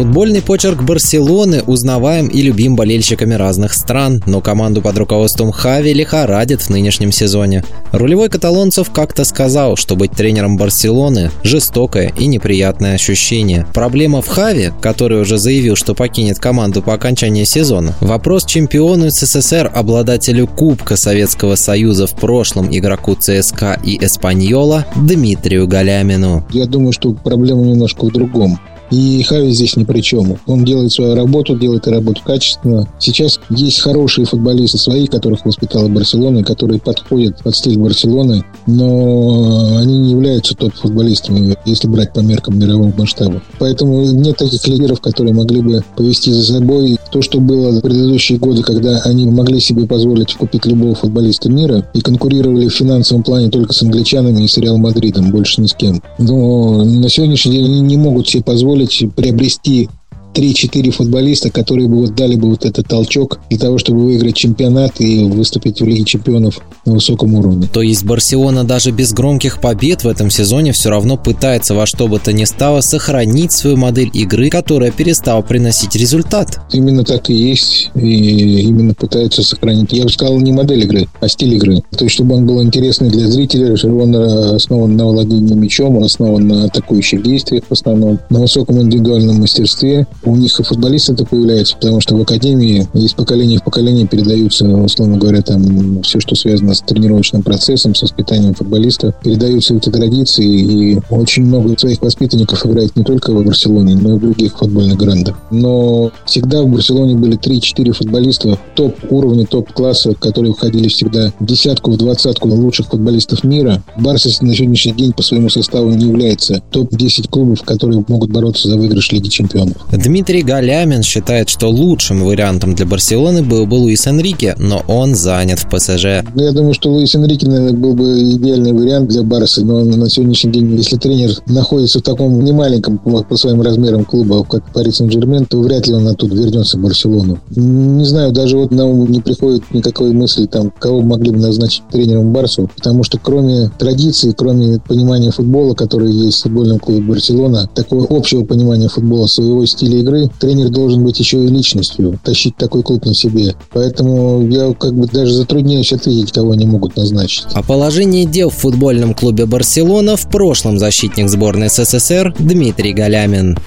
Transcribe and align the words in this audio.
Футбольный 0.00 0.40
почерк 0.40 0.82
Барселоны 0.82 1.62
узнаваем 1.66 2.28
и 2.28 2.40
любим 2.40 2.74
болельщиками 2.74 3.34
разных 3.34 3.74
стран, 3.74 4.22
но 4.24 4.40
команду 4.40 4.80
под 4.80 4.96
руководством 4.96 5.52
Хави 5.52 5.92
лихорадит 5.92 6.62
в 6.62 6.70
нынешнем 6.70 7.12
сезоне. 7.12 7.64
Рулевой 7.92 8.30
каталонцев 8.30 8.90
как-то 8.90 9.26
сказал, 9.26 9.76
что 9.76 9.96
быть 9.96 10.12
тренером 10.12 10.56
Барселоны– 10.56 11.30
жестокое 11.42 12.14
и 12.18 12.28
неприятное 12.28 12.94
ощущение. 12.94 13.66
Проблема 13.74 14.22
в 14.22 14.28
Хави, 14.28 14.72
который 14.80 15.20
уже 15.20 15.36
заявил, 15.36 15.76
что 15.76 15.94
покинет 15.94 16.38
команду 16.38 16.80
по 16.80 16.94
окончании 16.94 17.44
сезона. 17.44 17.94
Вопрос 18.00 18.46
чемпиону 18.46 19.10
СССР, 19.10 19.70
обладателю 19.74 20.46
Кубка 20.46 20.96
Советского 20.96 21.56
Союза 21.56 22.06
в 22.06 22.12
прошлом 22.12 22.74
игроку 22.74 23.16
ЦСКА 23.16 23.78
и 23.84 24.02
Эспаньола 24.02 24.86
Дмитрию 24.96 25.68
Галямину. 25.68 26.46
Я 26.52 26.64
думаю, 26.64 26.92
что 26.92 27.12
проблема 27.12 27.64
немножко 27.64 28.06
в 28.06 28.12
другом. 28.12 28.58
И 28.90 29.22
Хави 29.22 29.52
здесь 29.52 29.76
ни 29.76 29.84
при 29.84 30.00
чем. 30.00 30.36
Он 30.46 30.64
делает 30.64 30.92
свою 30.92 31.14
работу, 31.14 31.56
делает 31.56 31.86
работу 31.88 32.22
качественно. 32.24 32.88
Сейчас 32.98 33.40
есть 33.50 33.80
хорошие 33.80 34.24
футболисты 34.24 34.78
свои, 34.78 35.06
которых 35.06 35.44
воспитала 35.44 35.88
Барселона, 35.88 36.42
которые 36.42 36.80
подходят 36.80 37.42
под 37.42 37.54
стиль 37.54 37.78
Барселоны, 37.78 38.44
но 38.66 39.76
они 39.78 39.98
не 39.98 40.10
являются 40.10 40.54
топ-футболистами, 40.54 41.56
если 41.64 41.88
брать 41.88 42.12
по 42.12 42.20
меркам 42.20 42.58
мирового 42.58 42.92
масштаба. 42.96 43.42
Поэтому 43.58 44.02
нет 44.04 44.36
таких 44.36 44.66
лидеров, 44.66 45.00
которые 45.00 45.34
могли 45.34 45.60
бы 45.60 45.84
повести 45.96 46.30
за 46.32 46.44
собой 46.44 46.98
то, 47.10 47.22
что 47.22 47.40
было 47.40 47.70
в 47.70 47.80
предыдущие 47.80 48.38
годы, 48.38 48.62
когда 48.62 49.00
они 49.04 49.26
могли 49.26 49.60
себе 49.60 49.86
позволить 49.86 50.34
купить 50.34 50.66
любого 50.66 50.94
футболиста 50.94 51.50
мира 51.50 51.86
и 51.94 52.00
конкурировали 52.00 52.68
в 52.68 52.74
финансовом 52.74 53.22
плане 53.22 53.50
только 53.50 53.72
с 53.72 53.82
англичанами 53.82 54.42
и 54.42 54.48
с 54.48 54.56
Реал 54.58 54.78
Мадридом, 54.78 55.30
больше 55.30 55.60
ни 55.60 55.66
с 55.66 55.74
кем. 55.74 56.02
Но 56.18 56.84
на 56.84 57.08
сегодняшний 57.08 57.52
день 57.52 57.64
они 57.66 57.80
не 57.80 57.96
могут 57.96 58.28
себе 58.28 58.42
позволить 58.42 58.79
позволить 58.80 59.14
приобрести 59.14 59.88
3-4 60.34 60.90
футболиста, 60.90 61.50
которые 61.50 61.88
бы 61.88 61.96
вот 61.96 62.14
дали 62.14 62.36
бы 62.36 62.50
вот 62.50 62.64
этот 62.64 62.86
толчок 62.86 63.40
для 63.50 63.58
того, 63.58 63.78
чтобы 63.78 64.00
выиграть 64.04 64.36
чемпионат 64.36 65.00
и 65.00 65.24
выступить 65.24 65.80
в 65.80 65.86
Лиге 65.86 66.04
чемпионов 66.04 66.60
на 66.86 66.94
высоком 66.94 67.34
уровне. 67.34 67.68
То 67.72 67.82
есть 67.82 68.04
Барселона 68.04 68.64
даже 68.64 68.90
без 68.90 69.12
громких 69.12 69.60
побед 69.60 70.04
в 70.04 70.08
этом 70.08 70.30
сезоне 70.30 70.72
все 70.72 70.90
равно 70.90 71.16
пытается 71.16 71.74
во 71.74 71.86
что 71.86 72.08
бы 72.08 72.18
то 72.18 72.32
ни 72.32 72.44
стало 72.44 72.80
сохранить 72.80 73.52
свою 73.52 73.76
модель 73.76 74.10
игры, 74.12 74.50
которая 74.50 74.90
перестала 74.90 75.42
приносить 75.42 75.96
результат. 75.96 76.60
Именно 76.72 77.04
так 77.04 77.30
и 77.30 77.34
есть. 77.34 77.90
И 77.94 78.60
именно 78.62 78.94
пытаются 78.94 79.42
сохранить. 79.42 79.92
Я 79.92 80.04
бы 80.04 80.10
сказал, 80.10 80.38
не 80.38 80.52
модель 80.52 80.84
игры, 80.84 81.08
а 81.20 81.28
стиль 81.28 81.54
игры. 81.54 81.82
То 81.96 82.04
есть, 82.04 82.14
чтобы 82.14 82.36
он 82.36 82.46
был 82.46 82.62
интересный 82.62 83.10
для 83.10 83.28
зрителей, 83.28 83.76
чтобы 83.76 84.02
он 84.02 84.14
основан 84.14 84.96
на 84.96 85.06
владении 85.06 85.54
мячом, 85.54 85.96
он 85.96 86.04
основан 86.04 86.46
на 86.46 86.64
атакующих 86.64 87.22
действиях 87.22 87.64
в 87.68 87.72
основном, 87.72 88.18
на 88.30 88.40
высоком 88.40 88.80
индивидуальном 88.80 89.40
мастерстве, 89.40 90.06
у 90.24 90.36
них 90.36 90.58
и 90.60 90.62
футболисты 90.62 91.12
это 91.12 91.24
появляются, 91.24 91.76
потому 91.76 92.00
что 92.00 92.16
в 92.16 92.22
академии 92.22 92.88
из 92.94 93.12
поколения 93.12 93.58
в 93.58 93.64
поколение 93.64 94.06
передаются, 94.06 94.66
условно 94.66 95.16
говоря, 95.16 95.42
там 95.42 96.02
все, 96.02 96.20
что 96.20 96.34
связано 96.34 96.74
с 96.74 96.80
тренировочным 96.80 97.42
процессом, 97.42 97.94
с 97.94 98.02
воспитанием 98.02 98.54
футболиста, 98.54 99.14
передаются 99.22 99.74
эти 99.74 99.88
традиции, 99.88 100.44
и 100.44 101.00
очень 101.10 101.44
много 101.44 101.78
своих 101.78 102.00
воспитанников 102.02 102.64
играет 102.66 102.96
не 102.96 103.04
только 103.04 103.32
в 103.32 103.44
Барселоне, 103.44 103.96
но 103.96 104.14
и 104.14 104.18
в 104.18 104.20
других 104.20 104.58
футбольных 104.58 104.98
грандах. 104.98 105.38
Но 105.50 106.10
всегда 106.26 106.62
в 106.62 106.68
Барселоне 106.68 107.16
были 107.16 107.38
3-4 107.38 107.92
футболиста 107.92 108.58
топ 108.74 108.96
уровня, 109.10 109.46
топ 109.46 109.72
класса, 109.72 110.14
которые 110.14 110.54
входили 110.54 110.88
всегда 110.88 111.32
в 111.38 111.46
десятку, 111.46 111.92
в 111.92 111.96
двадцатку 111.96 112.48
лучших 112.48 112.88
футболистов 112.88 113.44
мира. 113.44 113.82
Барса 113.96 114.28
на 114.44 114.54
сегодняшний 114.54 114.92
день 114.92 115.12
по 115.12 115.22
своему 115.22 115.48
составу 115.48 115.90
не 115.90 116.06
является 116.06 116.62
топ-10 116.70 117.28
клубов, 117.28 117.62
которые 117.62 118.04
могут 118.08 118.30
бороться 118.30 118.68
за 118.68 118.76
выигрыш 118.76 119.12
Лиги 119.12 119.28
Чемпионов. 119.28 119.76
Дмитрий 120.10 120.42
Галямин 120.42 121.04
считает, 121.04 121.48
что 121.48 121.68
лучшим 121.68 122.24
вариантом 122.24 122.74
для 122.74 122.84
Барселоны 122.84 123.44
был 123.44 123.64
бы 123.64 123.74
Луис 123.74 124.08
Энрике, 124.08 124.56
но 124.58 124.82
он 124.88 125.14
занят 125.14 125.60
в 125.60 125.68
ПСЖ. 125.68 126.26
Ну, 126.34 126.42
я 126.42 126.50
думаю, 126.50 126.74
что 126.74 126.90
Луис 126.90 127.14
Энрике, 127.14 127.46
наверное, 127.46 127.74
был 127.74 127.94
бы 127.94 128.18
идеальный 128.18 128.72
вариант 128.72 129.08
для 129.08 129.22
Барса, 129.22 129.64
но 129.64 129.84
на 129.84 130.10
сегодняшний 130.10 130.50
день, 130.50 130.76
если 130.76 130.96
тренер 130.96 131.30
находится 131.46 132.00
в 132.00 132.02
таком 132.02 132.42
немаленьком 132.42 132.98
по, 132.98 133.22
по 133.22 133.36
своим 133.36 133.62
размерам 133.62 134.04
клуба, 134.04 134.42
как 134.42 134.72
Пари 134.72 134.90
Сен-Жермен, 134.90 135.46
то 135.46 135.60
вряд 135.60 135.86
ли 135.86 135.94
он 135.94 136.08
оттуда 136.08 136.34
вернется 136.34 136.76
в 136.76 136.80
Барселону. 136.80 137.38
Не 137.54 138.04
знаю, 138.04 138.32
даже 138.32 138.56
вот 138.56 138.72
на 138.72 138.86
ум 138.86 139.08
не 139.12 139.20
приходит 139.20 139.62
никакой 139.72 140.10
мысли, 140.10 140.46
там, 140.46 140.72
кого 140.76 141.02
могли 141.02 141.30
бы 141.30 141.38
назначить 141.38 141.84
тренером 141.88 142.32
Барсу, 142.32 142.68
потому 142.76 143.04
что 143.04 143.16
кроме 143.22 143.70
традиций, 143.78 144.34
кроме 144.36 144.80
понимания 144.80 145.30
футбола, 145.30 145.74
который 145.74 146.12
есть 146.12 146.40
в 146.40 146.42
футбольном 146.42 146.80
клубе 146.80 147.00
Барселона, 147.00 147.70
такого 147.76 148.08
общего 148.10 148.44
понимания 148.44 148.88
футбола, 148.88 149.28
своего 149.28 149.64
стиля 149.66 149.99
игры, 150.00 150.30
тренер 150.38 150.70
должен 150.70 151.04
быть 151.04 151.18
еще 151.18 151.44
и 151.44 151.48
личностью, 151.48 152.18
тащить 152.22 152.56
такой 152.56 152.82
клуб 152.82 153.04
на 153.04 153.14
себе. 153.14 153.54
Поэтому 153.72 154.46
я 154.48 154.72
как 154.74 154.94
бы 154.94 155.06
даже 155.06 155.32
затрудняюсь 155.32 155.92
ответить, 155.92 156.32
кого 156.32 156.52
они 156.52 156.66
могут 156.66 156.96
назначить. 156.96 157.46
О 157.54 157.62
положении 157.62 158.24
дел 158.24 158.50
в 158.50 158.54
футбольном 158.54 159.14
клубе 159.14 159.46
«Барселона» 159.46 160.16
в 160.16 160.28
прошлом 160.28 160.78
защитник 160.78 161.28
сборной 161.28 161.68
СССР 161.68 162.34
Дмитрий 162.38 162.92
Галямин. 162.92 163.58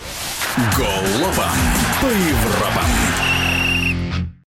Европам. 0.58 1.03